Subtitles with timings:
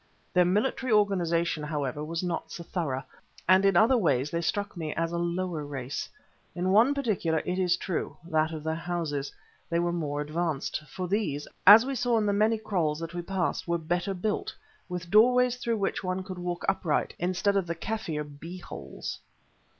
[0.33, 3.03] Their military organisation, however, was not so thorough,
[3.47, 6.09] and in other ways they struck me as a lower race.
[6.55, 9.31] In one particular, it is true, that of their houses,
[9.69, 13.21] they were more advanced, for these, as we saw in the many kraals that we
[13.21, 14.55] passed, were better built,
[14.89, 19.19] with doorways through which one could walk upright, instead of the Kaffir bee holes.